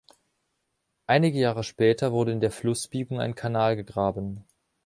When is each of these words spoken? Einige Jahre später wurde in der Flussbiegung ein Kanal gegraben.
Einige 1.05 1.37
Jahre 1.37 1.63
später 1.63 2.11
wurde 2.11 2.31
in 2.31 2.39
der 2.39 2.49
Flussbiegung 2.49 3.19
ein 3.21 3.35
Kanal 3.35 3.75
gegraben. 3.75 4.45